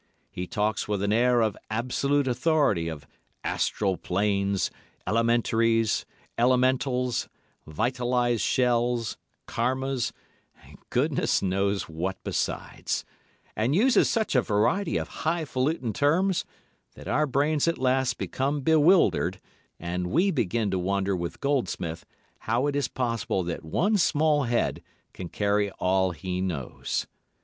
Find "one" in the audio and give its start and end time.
23.63-23.97